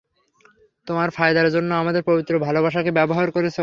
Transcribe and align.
তোমার 0.87 1.09
ফায়দার 1.09 1.47
জন্য 1.51 1.71
আমাদের 1.73 2.01
পবিত্র 2.03 2.33
ভালবাসাকে 2.39 2.91
ব্যবহার 2.91 3.27
করেছ? 3.31 3.57